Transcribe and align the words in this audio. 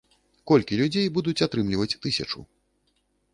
Колькі 0.51 0.79
людзей 0.79 1.05
будуць 1.19 1.43
атрымліваць 1.47 1.97
тысячу? 2.07 2.39